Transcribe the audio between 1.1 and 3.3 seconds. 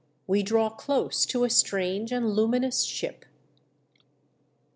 TO A STRANGE AND LUMINOUS SHIP.